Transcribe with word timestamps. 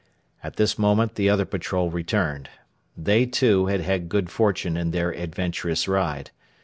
At 0.43 0.55
this 0.55 0.79
moment 0.79 1.13
the 1.13 1.29
other 1.29 1.45
patrol 1.45 1.91
returned. 1.91 2.49
They, 2.97 3.27
too, 3.27 3.67
had 3.67 3.81
had 3.81 4.09
good 4.09 4.31
fortune 4.31 4.75
in 4.75 4.89
their 4.89 5.11
adventurous 5.11 5.87
ride. 5.87 6.31